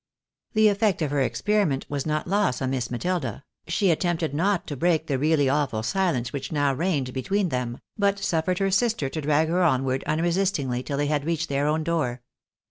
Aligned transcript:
The 0.53 0.67
effect 0.67 1.03
of 1.03 1.11
her 1.11 1.21
experiment 1.21 1.85
was 1.87 2.07
not 2.07 2.25
lost 2.25 2.59
on 2.59 2.71
Miss 2.71 2.89
Matilda; 2.89 3.43
she 3.67 3.91
attempted 3.91 4.33
not 4.33 4.65
to 4.65 4.75
break 4.75 5.05
the 5.05 5.19
really 5.19 5.47
awful 5.47 5.83
silence 5.83 6.33
which 6.33 6.51
now 6.51 6.73
reigned 6.73 7.13
between 7.13 7.49
them, 7.49 7.77
but 7.99 8.17
suffered 8.17 8.57
her 8.57 8.71
sister 8.71 9.09
to 9.09 9.21
drag 9.21 9.47
her 9.49 9.61
onward 9.61 10.03
unresist 10.07 10.55
ingly 10.57 10.83
till 10.83 10.97
they 10.97 11.05
had 11.05 11.23
reached 11.23 11.49
their 11.49 11.67
own 11.67 11.83
door. 11.83 12.23